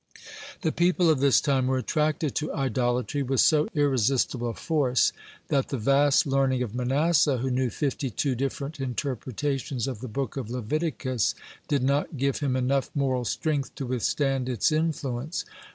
[0.61, 5.13] (108) The people of this time were attracted to idolatry with so irresistible a force
[5.49, 10.37] that the vast learning of Manasseh, who knew fifty two different interpretations of the Book
[10.37, 11.35] of Leviticus,
[11.67, 15.45] (109) did not give him enough moral strength to withstand its influence.